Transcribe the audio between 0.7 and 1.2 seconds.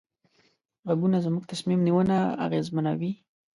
غږونه